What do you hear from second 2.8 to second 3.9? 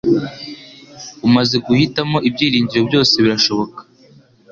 byose birashoboka.